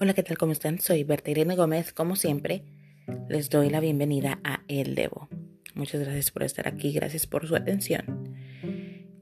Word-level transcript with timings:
Hola, 0.00 0.14
¿qué 0.14 0.22
tal? 0.22 0.38
¿Cómo 0.38 0.52
están? 0.52 0.78
Soy 0.78 1.02
Berta 1.02 1.32
Irene 1.32 1.56
Gómez. 1.56 1.92
Como 1.92 2.14
siempre, 2.14 2.62
les 3.28 3.50
doy 3.50 3.68
la 3.68 3.80
bienvenida 3.80 4.38
a 4.44 4.62
El 4.68 4.94
Debo. 4.94 5.28
Muchas 5.74 6.02
gracias 6.02 6.30
por 6.30 6.44
estar 6.44 6.68
aquí, 6.68 6.92
gracias 6.92 7.26
por 7.26 7.48
su 7.48 7.56
atención. 7.56 8.32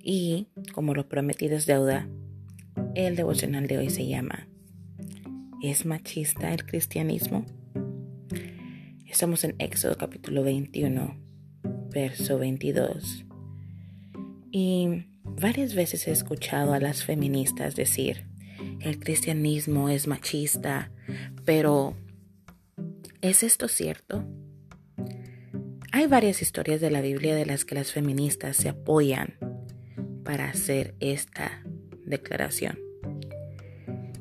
Y 0.02 0.48
como 0.74 0.92
lo 0.92 1.08
prometido 1.08 1.56
es 1.56 1.64
deuda, 1.64 2.10
el 2.94 3.16
devocional 3.16 3.68
de 3.68 3.78
hoy 3.78 3.88
se 3.88 4.06
llama 4.06 4.48
¿Es 5.62 5.86
machista 5.86 6.52
el 6.52 6.66
cristianismo? 6.66 7.46
Estamos 9.06 9.44
en 9.44 9.54
Éxodo 9.58 9.96
capítulo 9.96 10.42
21, 10.42 11.16
verso 11.88 12.38
22. 12.38 13.24
Y 14.50 15.06
varias 15.24 15.74
veces 15.74 16.06
he 16.06 16.10
escuchado 16.12 16.74
a 16.74 16.80
las 16.80 17.02
feministas 17.02 17.76
decir, 17.76 18.26
el 18.86 19.00
cristianismo 19.00 19.88
es 19.88 20.06
machista, 20.06 20.90
pero 21.44 21.96
¿es 23.20 23.42
esto 23.42 23.66
cierto? 23.66 24.24
Hay 25.90 26.06
varias 26.06 26.40
historias 26.40 26.80
de 26.80 26.90
la 26.90 27.00
Biblia 27.00 27.34
de 27.34 27.46
las 27.46 27.64
que 27.64 27.74
las 27.74 27.90
feministas 27.90 28.56
se 28.56 28.68
apoyan 28.68 29.34
para 30.24 30.48
hacer 30.48 30.94
esta 31.00 31.62
declaración. 32.04 32.78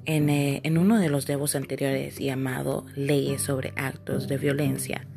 En, 0.05 0.29
eh, 0.29 0.61
en, 0.63 0.77
uno 0.77 0.99
de 0.99 1.09
los 1.09 1.27
devos 1.27 1.55
anteriores 1.55 2.17
llamado 2.17 2.85
Leyes 2.95 3.43
sobre 3.43 3.71
Actos 3.75 4.27
de 4.27 4.37
Violencia, 4.37 5.07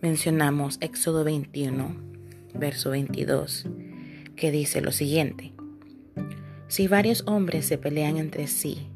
mencionamos 0.00 0.78
Éxodo 0.80 1.24
21, 1.24 1.96
verso 2.54 2.90
22, 2.90 3.66
que 4.36 4.50
dice 4.50 4.80
lo 4.80 4.92
siguiente. 4.92 5.54
Si 6.74 6.88
varios 6.88 7.22
hombres 7.28 7.66
se 7.66 7.78
pelean 7.78 8.16
entre 8.16 8.48
sí 8.48 8.88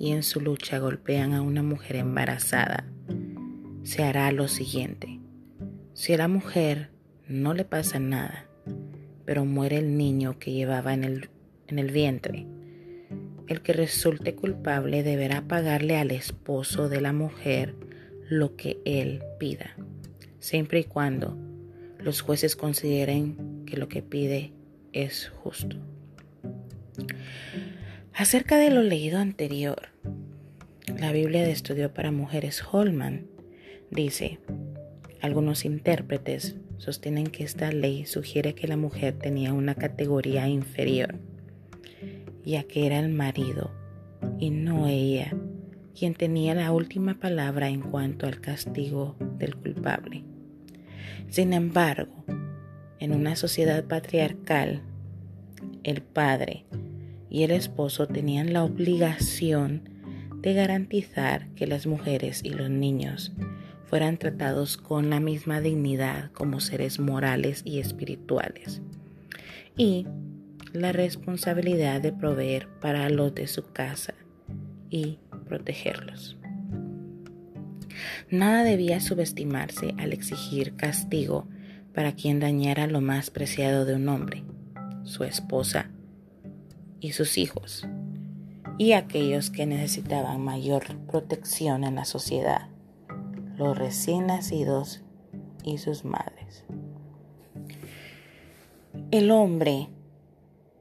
y 0.00 0.10
en 0.10 0.24
su 0.24 0.40
lucha 0.40 0.80
golpean 0.80 1.32
a 1.32 1.42
una 1.42 1.62
mujer 1.62 1.94
embarazada, 1.94 2.90
se 3.84 4.02
hará 4.02 4.32
lo 4.32 4.48
siguiente. 4.48 5.20
Si 5.94 6.12
a 6.12 6.16
la 6.16 6.26
mujer 6.26 6.90
no 7.28 7.54
le 7.54 7.64
pasa 7.64 8.00
nada, 8.00 8.48
pero 9.26 9.44
muere 9.44 9.78
el 9.78 9.96
niño 9.96 10.40
que 10.40 10.50
llevaba 10.50 10.92
en 10.92 11.04
el, 11.04 11.30
en 11.68 11.78
el 11.78 11.92
vientre, 11.92 12.48
el 13.46 13.62
que 13.62 13.74
resulte 13.74 14.34
culpable 14.34 15.04
deberá 15.04 15.42
pagarle 15.42 15.98
al 15.98 16.10
esposo 16.10 16.88
de 16.88 17.00
la 17.00 17.12
mujer 17.12 17.76
lo 18.28 18.56
que 18.56 18.80
él 18.84 19.22
pida, 19.38 19.76
siempre 20.40 20.80
y 20.80 20.84
cuando 20.84 21.38
los 21.96 22.22
jueces 22.22 22.56
consideren 22.56 23.62
que 23.66 23.76
lo 23.76 23.88
que 23.88 24.02
pide 24.02 24.52
es 24.92 25.28
justo. 25.28 25.76
Acerca 28.12 28.58
de 28.58 28.70
lo 28.70 28.82
leído 28.82 29.18
anterior, 29.18 29.88
la 30.98 31.12
Biblia 31.12 31.42
de 31.42 31.52
Estudio 31.52 31.94
para 31.94 32.10
Mujeres 32.10 32.62
Holman 32.70 33.26
dice, 33.90 34.38
algunos 35.20 35.64
intérpretes 35.64 36.56
sostienen 36.78 37.26
que 37.26 37.44
esta 37.44 37.72
ley 37.72 38.06
sugiere 38.06 38.54
que 38.54 38.68
la 38.68 38.76
mujer 38.76 39.14
tenía 39.14 39.52
una 39.52 39.74
categoría 39.74 40.48
inferior, 40.48 41.18
ya 42.44 42.64
que 42.64 42.86
era 42.86 42.98
el 42.98 43.10
marido 43.10 43.70
y 44.38 44.50
no 44.50 44.86
ella 44.86 45.32
quien 45.98 46.14
tenía 46.14 46.54
la 46.54 46.72
última 46.72 47.20
palabra 47.20 47.68
en 47.68 47.82
cuanto 47.82 48.26
al 48.26 48.40
castigo 48.40 49.16
del 49.38 49.56
culpable. 49.56 50.24
Sin 51.28 51.52
embargo, 51.52 52.24
en 52.98 53.12
una 53.12 53.36
sociedad 53.36 53.84
patriarcal, 53.84 54.82
el 55.84 56.02
padre 56.02 56.64
y 57.30 57.44
el 57.44 57.52
esposo 57.52 58.08
tenían 58.08 58.52
la 58.52 58.64
obligación 58.64 59.88
de 60.42 60.52
garantizar 60.54 61.48
que 61.54 61.66
las 61.66 61.86
mujeres 61.86 62.42
y 62.44 62.50
los 62.50 62.68
niños 62.68 63.32
fueran 63.84 64.18
tratados 64.18 64.76
con 64.76 65.10
la 65.10 65.20
misma 65.20 65.60
dignidad 65.60 66.30
como 66.32 66.60
seres 66.60 66.98
morales 66.98 67.62
y 67.64 67.78
espirituales, 67.78 68.82
y 69.76 70.06
la 70.72 70.92
responsabilidad 70.92 72.00
de 72.00 72.12
proveer 72.12 72.68
para 72.80 73.08
los 73.10 73.34
de 73.34 73.46
su 73.46 73.72
casa 73.72 74.14
y 74.90 75.18
protegerlos. 75.46 76.36
Nada 78.30 78.62
debía 78.62 79.00
subestimarse 79.00 79.94
al 79.98 80.12
exigir 80.12 80.76
castigo 80.76 81.48
para 81.92 82.12
quien 82.12 82.38
dañara 82.38 82.86
lo 82.86 83.00
más 83.00 83.30
preciado 83.30 83.84
de 83.84 83.96
un 83.96 84.08
hombre, 84.08 84.44
su 85.02 85.24
esposa 85.24 85.90
y 87.00 87.12
sus 87.12 87.38
hijos, 87.38 87.86
y 88.78 88.92
aquellos 88.92 89.50
que 89.50 89.66
necesitaban 89.66 90.40
mayor 90.42 90.84
protección 91.06 91.84
en 91.84 91.96
la 91.96 92.04
sociedad, 92.04 92.68
los 93.56 93.76
recién 93.76 94.26
nacidos 94.26 95.02
y 95.64 95.78
sus 95.78 96.04
madres. 96.04 96.64
El 99.10 99.30
hombre 99.30 99.88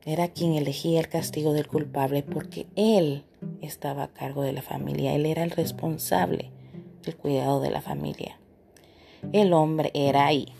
era 0.06 0.28
quien 0.30 0.53
elegía 0.53 1.00
el 1.00 1.09
castigo 1.09 1.53
del 1.53 1.68
culpable 1.68 2.24
porque 2.24 2.68
él 2.75 3.25
estaba 3.62 4.03
a 4.03 4.13
cargo 4.13 4.44
de 4.44 4.53
la 4.53 4.62
familia, 4.62 5.13
él 5.13 5.25
era 5.25 5.44
el 5.44 5.51
responsable 5.51 6.51
del 7.03 7.16
cuidado 7.16 7.59
de 7.62 7.72
la 7.72 7.81
familia. 7.81 8.40
El 9.34 9.53
hombre 9.53 9.91
era 9.94 10.31
y 10.31 10.53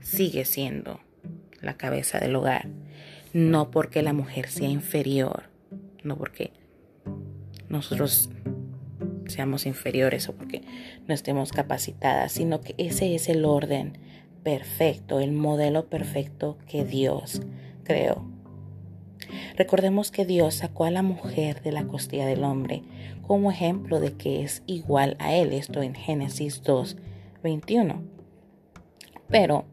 sigue 0.00 0.44
siendo 0.44 1.00
la 1.60 1.76
cabeza 1.76 2.20
del 2.20 2.36
hogar 2.36 2.68
no 3.34 3.72
porque 3.72 4.02
la 4.02 4.12
mujer 4.12 4.48
sea 4.48 4.68
inferior, 4.68 5.50
no 6.04 6.16
porque 6.16 6.52
nosotros 7.68 8.30
seamos 9.26 9.66
inferiores 9.66 10.28
o 10.28 10.36
porque 10.36 10.62
no 11.08 11.14
estemos 11.14 11.50
capacitadas, 11.50 12.30
sino 12.30 12.60
que 12.60 12.76
ese 12.78 13.16
es 13.16 13.28
el 13.28 13.44
orden 13.44 13.98
perfecto, 14.44 15.18
el 15.18 15.32
modelo 15.32 15.88
perfecto 15.88 16.58
que 16.68 16.84
Dios 16.84 17.42
creó. 17.82 18.24
Recordemos 19.56 20.12
que 20.12 20.24
Dios 20.24 20.54
sacó 20.54 20.84
a 20.84 20.92
la 20.92 21.02
mujer 21.02 21.60
de 21.62 21.72
la 21.72 21.88
costilla 21.88 22.26
del 22.26 22.44
hombre 22.44 22.84
como 23.22 23.50
ejemplo 23.50 23.98
de 23.98 24.12
que 24.12 24.44
es 24.44 24.62
igual 24.66 25.16
a 25.18 25.34
él, 25.34 25.52
esto 25.52 25.82
en 25.82 25.96
Génesis 25.96 26.62
2, 26.62 26.96
21. 27.42 28.00
Pero 29.28 29.64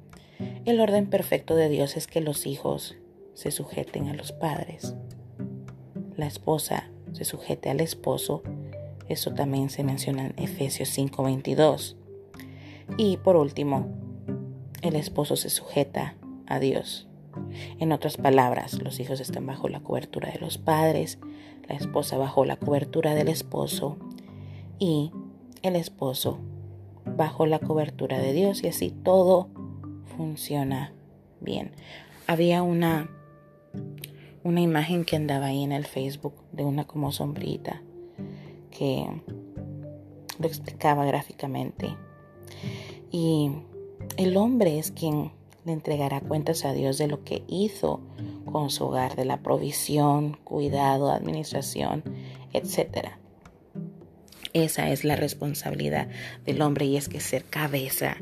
el 0.66 0.79
orden 0.79 1.11
perfecto 1.11 1.55
de 1.55 1.69
Dios 1.69 1.95
es 1.95 2.07
que 2.07 2.22
los 2.22 2.47
hijos 2.47 2.95
se 3.34 3.52
sujeten 3.52 4.09
a 4.09 4.14
los 4.14 4.31
padres. 4.31 4.96
La 6.16 6.28
esposa 6.28 6.90
se 7.14 7.25
sujete 7.25 7.69
al 7.69 7.80
esposo. 7.80 8.44
Eso 9.08 9.34
también 9.34 9.69
se 9.69 9.84
menciona 9.84 10.28
en 10.28 10.34
Efesios 10.38 10.90
5:22. 10.90 11.96
Y 12.97 13.18
por 13.18 13.36
último, 13.36 13.88
el 14.81 14.96
esposo 14.96 15.36
se 15.36 15.50
sujeta 15.50 16.16
a 16.47 16.59
Dios. 16.59 17.08
En 17.80 17.91
otras 17.91 18.18
palabras, 18.18 18.81
los 18.81 19.00
hijos 19.00 19.20
están 19.20 19.46
bajo 19.46 19.70
la 19.70 19.80
cobertura 19.80 20.31
de 20.31 20.40
los 20.40 20.58
padres, 20.58 21.20
la 21.68 21.75
esposa 21.75 22.18
bajo 22.18 22.46
la 22.46 22.58
cobertura 22.58 23.16
del 23.16 23.30
esposo 23.30 23.97
y 24.80 25.12
el 25.62 25.75
esposo 25.75 26.40
bajo 27.06 27.46
la 27.46 27.59
cobertura 27.59 28.20
de 28.20 28.34
Dios 28.34 28.64
y 28.64 28.68
así 28.68 28.91
todo 28.91 29.50
funciona 30.18 30.94
bien. 31.40 31.72
Había 32.28 32.64
una 32.64 33.09
una 34.44 34.62
imagen 34.62 35.06
que 35.06 35.16
andaba 35.16 35.48
ahí 35.48 35.64
en 35.64 35.72
el 35.72 35.86
Facebook 35.86 36.34
de 36.52 36.64
una 36.64 36.86
como 36.86 37.12
sombrita 37.12 37.82
que 38.72 39.06
lo 40.40 40.48
explicaba 40.48 41.06
gráficamente. 41.06 41.96
Y 43.12 43.52
el 44.18 44.38
hombre 44.38 44.80
es 44.80 44.92
quien 44.92 45.32
le 45.66 45.74
entregará 45.74 46.22
cuentas 46.22 46.66
a 46.66 46.74
Dios 46.74 46.98
de 46.98 47.08
lo 47.08 47.24
que 47.24 47.44
hizo 47.48 48.02
con 48.46 48.70
su 48.70 48.86
hogar, 48.86 49.16
de 49.16 49.26
la 49.26 49.41
provisión, 49.41 50.38
cuidado, 50.44 51.12
administración, 51.12 52.03
etc. 52.53 53.09
Esa 54.53 54.90
es 54.90 55.03
la 55.03 55.16
responsabilidad 55.16 56.09
del 56.46 56.62
hombre 56.62 56.85
y 56.85 56.97
es 56.97 57.08
que 57.08 57.20
ser 57.20 57.46
cabeza 57.46 58.17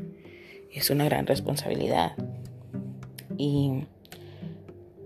es 0.72 0.90
una 0.90 1.04
gran 1.04 1.26
responsabilidad. 1.26 2.12
Y 3.36 3.86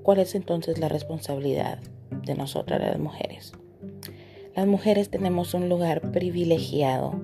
¿Cuál 0.04 0.18
es 0.18 0.34
entonces 0.34 0.78
la 0.78 0.90
responsabilidad 0.90 1.78
de 2.26 2.34
nosotras 2.34 2.78
las 2.78 2.98
mujeres? 2.98 3.52
Las 4.54 4.66
mujeres 4.66 5.08
tenemos 5.08 5.54
un 5.54 5.70
lugar 5.70 6.12
privilegiado 6.12 7.22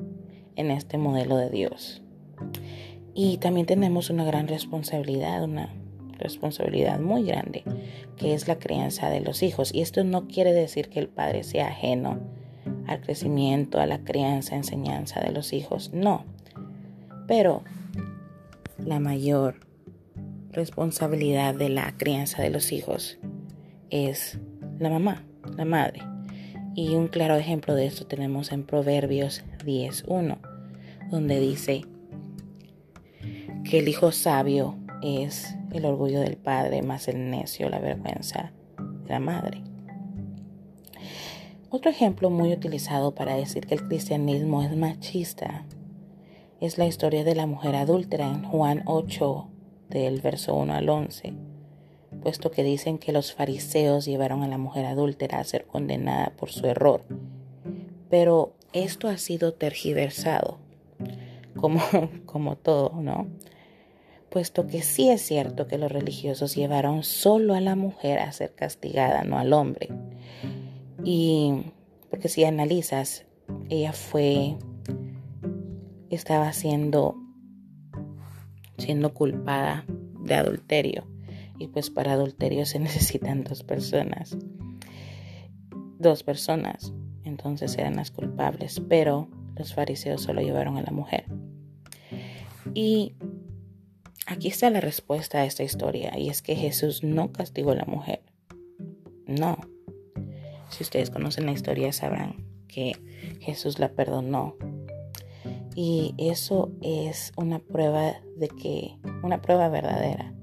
en 0.56 0.70
este 0.70 0.96
modelo 0.96 1.36
de 1.36 1.50
Dios. 1.50 2.00
Y 3.12 3.36
también 3.36 3.66
tenemos 3.66 4.08
una 4.08 4.24
gran 4.24 4.48
responsabilidad, 4.48 5.44
una 5.44 5.74
responsabilidad 6.16 6.98
muy 6.98 7.22
grande, 7.24 7.64
que 8.16 8.32
es 8.32 8.48
la 8.48 8.58
crianza 8.58 9.10
de 9.10 9.20
los 9.20 9.42
hijos. 9.42 9.74
Y 9.74 9.82
esto 9.82 10.02
no 10.02 10.26
quiere 10.26 10.54
decir 10.54 10.88
que 10.88 11.00
el 11.00 11.08
padre 11.08 11.44
sea 11.44 11.68
ajeno 11.68 12.18
al 12.86 13.02
crecimiento, 13.02 13.78
a 13.78 13.84
la 13.84 13.98
crianza, 13.98 14.56
enseñanza 14.56 15.20
de 15.20 15.32
los 15.32 15.52
hijos. 15.52 15.90
No. 15.92 16.24
Pero 17.26 17.62
la 18.78 19.00
mayor 19.00 19.69
responsabilidad 20.52 21.54
de 21.54 21.68
la 21.68 21.96
crianza 21.96 22.42
de 22.42 22.50
los 22.50 22.72
hijos 22.72 23.18
es 23.90 24.38
la 24.78 24.90
mamá, 24.90 25.24
la 25.56 25.64
madre. 25.64 26.02
Y 26.74 26.94
un 26.94 27.08
claro 27.08 27.36
ejemplo 27.36 27.74
de 27.74 27.86
esto 27.86 28.06
tenemos 28.06 28.52
en 28.52 28.64
Proverbios 28.64 29.44
10.1, 29.64 30.38
donde 31.10 31.40
dice 31.40 31.84
que 33.64 33.80
el 33.80 33.88
hijo 33.88 34.12
sabio 34.12 34.76
es 35.02 35.54
el 35.72 35.84
orgullo 35.84 36.20
del 36.20 36.36
padre, 36.36 36.82
más 36.82 37.08
el 37.08 37.30
necio 37.30 37.68
la 37.68 37.78
vergüenza 37.78 38.52
de 39.04 39.10
la 39.10 39.20
madre. 39.20 39.62
Otro 41.70 41.90
ejemplo 41.90 42.30
muy 42.30 42.52
utilizado 42.52 43.14
para 43.14 43.36
decir 43.36 43.66
que 43.66 43.74
el 43.74 43.86
cristianismo 43.86 44.62
es 44.62 44.76
machista 44.76 45.64
es 46.60 46.76
la 46.76 46.86
historia 46.86 47.24
de 47.24 47.34
la 47.34 47.46
mujer 47.46 47.74
adúltera 47.74 48.26
en 48.26 48.42
Juan 48.42 48.82
8 48.86 49.48
del 49.90 50.20
verso 50.20 50.54
1 50.54 50.72
al 50.72 50.88
11, 50.88 51.34
puesto 52.22 52.50
que 52.50 52.62
dicen 52.62 52.98
que 52.98 53.12
los 53.12 53.34
fariseos 53.34 54.06
llevaron 54.06 54.42
a 54.42 54.48
la 54.48 54.58
mujer 54.58 54.86
adúltera 54.86 55.38
a 55.38 55.44
ser 55.44 55.66
condenada 55.66 56.32
por 56.36 56.50
su 56.50 56.66
error. 56.66 57.02
Pero 58.08 58.54
esto 58.72 59.08
ha 59.08 59.18
sido 59.18 59.52
tergiversado, 59.52 60.58
como, 61.56 61.80
como 62.26 62.56
todo, 62.56 63.00
¿no? 63.00 63.26
Puesto 64.30 64.66
que 64.66 64.82
sí 64.82 65.10
es 65.10 65.22
cierto 65.22 65.66
que 65.66 65.76
los 65.76 65.90
religiosos 65.90 66.54
llevaron 66.54 67.02
solo 67.02 67.54
a 67.54 67.60
la 67.60 67.74
mujer 67.74 68.20
a 68.20 68.30
ser 68.30 68.54
castigada, 68.54 69.24
no 69.24 69.38
al 69.38 69.52
hombre. 69.52 69.88
Y 71.04 71.72
porque 72.10 72.28
si 72.28 72.44
analizas, 72.44 73.24
ella 73.68 73.92
fue, 73.92 74.56
estaba 76.10 76.52
siendo, 76.52 77.16
siendo 78.80 79.14
culpada 79.14 79.84
de 80.20 80.34
adulterio. 80.34 81.06
Y 81.58 81.68
pues 81.68 81.90
para 81.90 82.12
adulterio 82.12 82.66
se 82.66 82.78
necesitan 82.80 83.44
dos 83.44 83.62
personas. 83.62 84.36
Dos 85.98 86.22
personas. 86.22 86.92
Entonces 87.24 87.76
eran 87.76 87.96
las 87.96 88.10
culpables. 88.10 88.80
Pero 88.88 89.28
los 89.56 89.74
fariseos 89.74 90.22
solo 90.22 90.40
llevaron 90.40 90.76
a 90.76 90.82
la 90.82 90.92
mujer. 90.92 91.24
Y 92.74 93.14
aquí 94.26 94.48
está 94.48 94.70
la 94.70 94.80
respuesta 94.80 95.38
a 95.38 95.44
esta 95.44 95.62
historia. 95.62 96.18
Y 96.18 96.28
es 96.28 96.42
que 96.42 96.56
Jesús 96.56 97.04
no 97.04 97.32
castigó 97.32 97.72
a 97.72 97.76
la 97.76 97.84
mujer. 97.84 98.22
No, 99.26 99.58
si 100.70 100.84
ustedes 100.84 101.10
conocen 101.10 101.46
la 101.46 101.52
historia 101.52 101.92
sabrán 101.92 102.46
que 102.68 102.92
Jesús 103.40 103.78
la 103.78 103.92
perdonó. 103.92 104.56
Y 105.74 106.14
eso 106.18 106.72
es 106.82 107.32
una 107.36 107.58
prueba 107.58 108.14
de 108.36 108.48
que, 108.48 108.98
una 109.22 109.40
prueba 109.40 109.68
verdadera, 109.68 110.34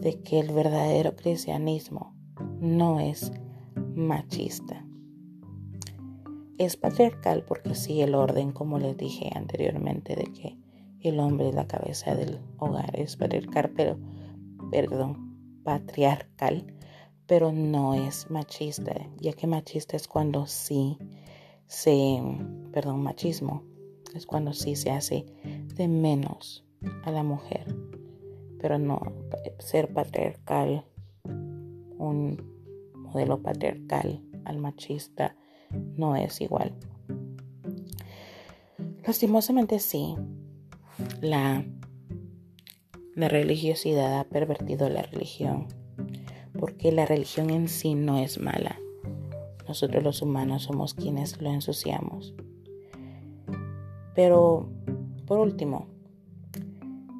de 0.00 0.20
que 0.22 0.40
el 0.40 0.52
verdadero 0.52 1.14
cristianismo 1.16 2.14
no 2.60 3.00
es 3.00 3.32
machista. 3.94 4.84
Es 6.58 6.76
patriarcal 6.76 7.44
porque 7.46 7.74
sigue 7.74 8.04
el 8.04 8.14
orden, 8.14 8.52
como 8.52 8.78
les 8.78 8.96
dije 8.96 9.30
anteriormente, 9.34 10.16
de 10.16 10.24
que 10.24 10.58
el 11.00 11.20
hombre 11.20 11.50
es 11.50 11.54
la 11.54 11.68
cabeza 11.68 12.16
del 12.16 12.40
hogar. 12.58 12.98
Es 12.98 13.16
patriarcal, 13.16 13.70
pero, 13.76 13.98
perdón, 14.70 15.62
patriarcal 15.62 16.74
pero 17.28 17.52
no 17.52 17.92
es 17.92 18.28
machista, 18.30 18.94
ya 19.20 19.34
que 19.34 19.46
machista 19.46 19.96
es 19.96 20.08
cuando 20.08 20.46
sí 20.46 20.96
se, 21.66 22.20
perdón, 22.72 23.02
machismo 23.02 23.62
es 24.14 24.26
cuando 24.26 24.52
sí 24.52 24.76
se 24.76 24.90
hace 24.90 25.26
de 25.74 25.88
menos 25.88 26.64
a 27.04 27.10
la 27.10 27.22
mujer, 27.22 27.74
pero 28.60 28.78
no 28.78 29.00
ser 29.58 29.92
patriarcal, 29.92 30.84
un 31.24 32.42
modelo 32.94 33.42
patriarcal 33.42 34.22
al 34.44 34.58
machista 34.58 35.36
no 35.96 36.16
es 36.16 36.40
igual. 36.40 36.74
Lastimosamente 39.06 39.78
sí, 39.78 40.16
la, 41.20 41.64
la 43.14 43.28
religiosidad 43.28 44.20
ha 44.20 44.24
pervertido 44.24 44.88
la 44.88 45.02
religión 45.02 45.66
porque 46.58 46.92
la 46.92 47.06
religión 47.06 47.50
en 47.50 47.68
sí 47.68 47.94
no 47.94 48.18
es 48.18 48.38
mala. 48.38 48.78
Nosotros 49.66 50.02
los 50.02 50.22
humanos 50.22 50.64
somos 50.64 50.94
quienes 50.94 51.40
lo 51.40 51.50
ensuciamos. 51.50 52.34
Pero, 54.18 54.68
por 55.28 55.38
último, 55.38 55.86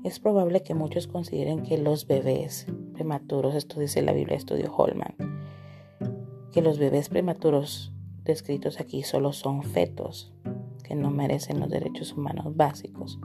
es 0.02 0.18
probable 0.18 0.64
que 0.64 0.74
muchos 0.74 1.06
consideren 1.06 1.62
que 1.62 1.78
los 1.78 2.08
bebés 2.08 2.66
prematuros, 2.92 3.54
esto 3.54 3.78
dice 3.78 4.02
la 4.02 4.12
Biblia 4.12 4.36
Estudio 4.36 4.74
Holman, 4.76 5.14
que 6.50 6.60
los 6.60 6.80
bebés 6.80 7.08
prematuros 7.08 7.92
descritos 8.24 8.80
aquí 8.80 9.04
solo 9.04 9.32
son 9.32 9.62
fetos 9.62 10.32
que 10.82 10.96
no 10.96 11.12
merecen 11.12 11.60
los 11.60 11.70
derechos 11.70 12.14
humanos 12.14 12.56
básicos. 12.56 13.20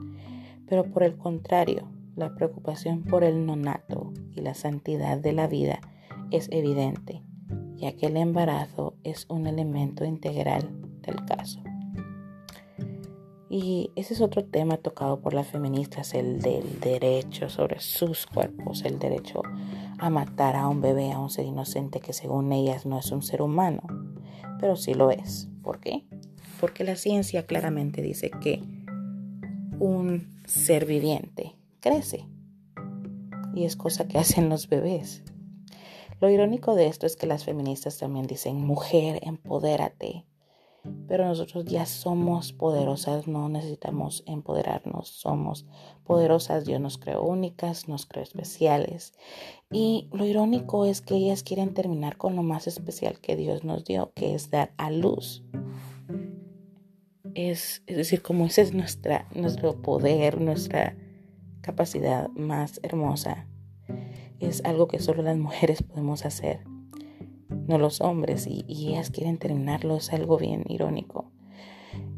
Pero 0.68 0.84
por 0.84 1.02
el 1.02 1.16
contrario, 1.16 1.88
la 2.14 2.32
preocupación 2.36 3.02
por 3.02 3.24
el 3.24 3.44
nonato 3.44 4.12
y 4.30 4.40
la 4.42 4.54
santidad 4.54 5.18
de 5.18 5.32
la 5.32 5.48
vida 5.48 5.80
es 6.30 6.46
evidente, 6.52 7.24
ya 7.74 7.90
que 7.96 8.06
el 8.06 8.18
embarazo 8.18 8.94
es 9.02 9.26
un 9.28 9.48
elemento 9.48 10.04
integral 10.04 10.70
del 11.02 11.16
caso. 11.24 11.60
Y 13.56 13.92
ese 13.94 14.14
es 14.14 14.20
otro 14.20 14.44
tema 14.44 14.78
tocado 14.78 15.20
por 15.20 15.32
las 15.32 15.46
feministas, 15.46 16.14
el 16.14 16.40
del 16.40 16.80
derecho 16.80 17.48
sobre 17.48 17.78
sus 17.78 18.26
cuerpos, 18.26 18.82
el 18.84 18.98
derecho 18.98 19.42
a 19.96 20.10
matar 20.10 20.56
a 20.56 20.66
un 20.66 20.80
bebé, 20.80 21.12
a 21.12 21.20
un 21.20 21.30
ser 21.30 21.46
inocente 21.46 22.00
que 22.00 22.12
según 22.12 22.50
ellas 22.50 22.84
no 22.84 22.98
es 22.98 23.12
un 23.12 23.22
ser 23.22 23.42
humano, 23.42 23.84
pero 24.58 24.74
sí 24.74 24.92
lo 24.94 25.12
es. 25.12 25.48
¿Por 25.62 25.78
qué? 25.78 26.04
Porque 26.60 26.82
la 26.82 26.96
ciencia 26.96 27.46
claramente 27.46 28.02
dice 28.02 28.32
que 28.42 28.60
un 29.78 30.42
ser 30.46 30.84
viviente 30.84 31.54
crece 31.78 32.26
y 33.54 33.66
es 33.66 33.76
cosa 33.76 34.08
que 34.08 34.18
hacen 34.18 34.48
los 34.48 34.68
bebés. 34.68 35.22
Lo 36.20 36.28
irónico 36.28 36.74
de 36.74 36.88
esto 36.88 37.06
es 37.06 37.14
que 37.14 37.28
las 37.28 37.44
feministas 37.44 37.98
también 37.98 38.26
dicen, 38.26 38.56
mujer, 38.56 39.20
empodérate. 39.22 40.24
Pero 41.08 41.24
nosotros 41.24 41.64
ya 41.64 41.86
somos 41.86 42.52
poderosas, 42.52 43.26
no 43.26 43.48
necesitamos 43.48 44.22
empoderarnos, 44.26 45.08
somos 45.08 45.66
poderosas, 46.04 46.64
Dios 46.64 46.80
nos 46.80 46.98
creó 46.98 47.22
únicas, 47.22 47.88
nos 47.88 48.06
creó 48.06 48.22
especiales. 48.22 49.14
Y 49.70 50.08
lo 50.12 50.26
irónico 50.26 50.84
es 50.84 51.00
que 51.00 51.14
ellas 51.16 51.42
quieren 51.42 51.74
terminar 51.74 52.16
con 52.16 52.36
lo 52.36 52.42
más 52.42 52.66
especial 52.66 53.18
que 53.20 53.36
Dios 53.36 53.64
nos 53.64 53.84
dio, 53.84 54.12
que 54.14 54.34
es 54.34 54.50
dar 54.50 54.72
a 54.76 54.90
luz. 54.90 55.42
Es, 57.34 57.82
decir, 57.86 58.22
como 58.22 58.46
ese 58.46 58.62
es 58.62 58.74
nuestra, 58.74 59.26
nuestro 59.34 59.82
poder, 59.82 60.40
nuestra 60.40 60.96
capacidad 61.62 62.28
más 62.30 62.78
hermosa 62.82 63.48
es 64.40 64.64
algo 64.64 64.88
que 64.88 64.98
solo 64.98 65.22
las 65.22 65.36
mujeres 65.36 65.82
podemos 65.82 66.24
hacer, 66.24 66.60
no 67.66 67.78
los 67.78 68.00
hombres, 68.00 68.46
y, 68.46 68.64
ellas 68.68 69.10
quieren 69.10 69.38
terminarlo, 69.38 69.96
es 69.96 70.12
algo 70.12 70.38
bien 70.38 70.64
irónico. 70.68 71.30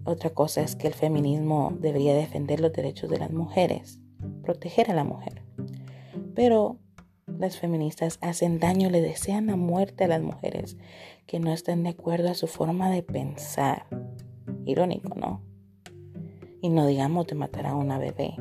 Otra 0.05 0.31
cosa 0.31 0.63
es 0.63 0.77
que 0.77 0.87
el 0.87 0.95
feminismo 0.95 1.77
debería 1.81 2.15
defender 2.15 2.61
los 2.61 2.73
derechos 2.73 3.11
de 3.11 3.19
las 3.19 3.31
mujeres, 3.31 4.01
proteger 4.43 4.91
a 4.91 4.95
la 4.95 5.05
mujer. 5.05 5.43
Pero 6.35 6.79
las 7.27 7.59
feministas 7.59 8.19
hacen 8.21 8.61
daño, 8.61 8.89
le 8.91 9.01
desean 9.01 9.47
la 9.47 9.57
muerte 9.57 10.05
a 10.05 10.09
las 10.09 10.23
mujeres 10.23 10.77
que 11.27 11.41
no 11.41 11.53
están 11.53 11.83
de 11.83 11.91
acuerdo 11.91 12.31
a 12.31 12.35
su 12.35 12.47
forma 12.47 12.91
de 12.91 13.03
pensar. 13.03 13.87
Irónico, 14.65 15.15
¿no? 15.17 15.43
Y 16.63 16.69
no 16.69 16.87
digamos 16.87 17.27
de 17.27 17.35
matar 17.35 17.67
a 17.67 17.75
una 17.75 17.99
bebé. 17.99 18.37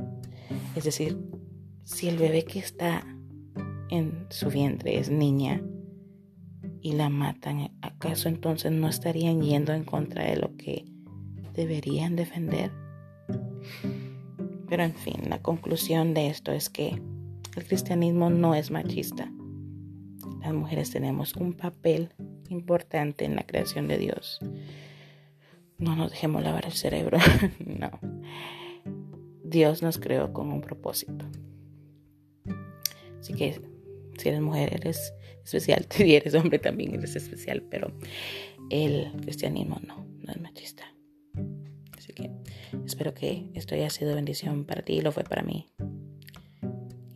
Es 0.76 0.84
decir, 0.84 1.20
si 1.84 2.08
el 2.10 2.18
bebé 2.18 2.46
que 2.46 2.60
está 2.60 3.06
en 3.90 4.26
su 4.30 4.50
vientre 4.50 5.00
es 5.00 5.10
niña 5.10 5.62
y 6.86 6.92
la 6.92 7.10
matan, 7.10 7.72
¿acaso 7.82 8.30
entonces 8.30 8.72
no 8.72 8.88
estarían 8.88 9.42
yendo 9.42 9.74
en 9.74 9.86
contra 9.86 10.24
de 10.24 10.36
lo 10.36 10.56
que 10.56 10.86
deberían 11.52 12.16
defender? 12.16 12.70
Pero 14.70 14.84
en 14.84 14.94
fin, 14.94 15.16
la 15.28 15.42
conclusión 15.42 16.14
de 16.14 16.28
esto 16.28 16.52
es 16.52 16.70
que 16.70 17.02
el 17.56 17.66
cristianismo 17.66 18.30
no 18.30 18.54
es 18.54 18.70
machista. 18.70 19.32
Las 20.42 20.54
mujeres 20.54 20.92
tenemos 20.92 21.36
un 21.36 21.54
papel 21.54 22.14
importante 22.50 23.26
en 23.26 23.36
la 23.36 23.48
creación 23.48 23.88
de 23.88 23.98
Dios. 23.98 24.40
No 25.80 25.96
nos 25.96 26.12
dejemos 26.12 26.44
lavar 26.44 26.66
el 26.66 26.74
cerebro, 26.74 27.18
no. 27.66 28.00
Dios 29.44 29.82
nos 29.82 29.98
creó 29.98 30.34
con 30.34 30.52
un 30.52 30.62
propósito. 30.62 31.26
Así 33.20 33.34
que 33.34 33.60
si 34.18 34.30
eres 34.30 34.42
mujer 34.42 34.74
eres 34.74 35.14
especial, 35.44 35.86
si 35.90 36.16
eres 36.16 36.34
hombre 36.36 36.60
también 36.60 36.94
eres 36.94 37.16
especial, 37.16 37.64
pero 37.70 37.92
el 38.70 39.12
cristianismo 39.22 39.80
no, 39.86 40.06
no 40.20 40.32
es 40.32 40.40
machista. 40.40 40.84
Así 41.98 42.14
que 42.14 42.32
espero 42.86 43.14
que 43.14 43.50
esto 43.54 43.76
haya 43.76 43.90
sido 43.90 44.16
bendición 44.16 44.66
para 44.66 44.82
ti 44.82 44.94
y 44.94 45.02
lo 45.02 45.12
fue 45.12 45.24
para 45.24 45.44
mí. 45.44 45.68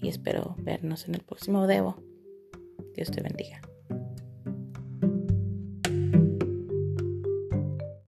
Y 0.02 0.08
espero 0.08 0.56
vernos 0.60 1.08
en 1.08 1.16
el 1.16 1.22
próximo 1.22 1.68
Debo. 1.68 2.02
Dios 2.96 3.12
te 3.12 3.22
bendiga. 3.22 3.62